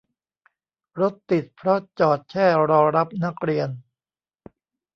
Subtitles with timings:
[1.01, 3.69] รถติดเพราะจอดแช่รอรับนักเรียน